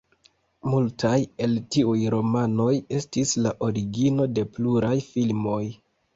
Multaj 0.69 1.11
el 1.47 1.53
tiuj 1.75 1.97
romanoj 2.13 2.71
estis 3.01 3.35
la 3.45 3.53
origino 3.69 4.27
de 4.41 4.49
pluraj 4.59 4.93
filmoj. 5.13 5.63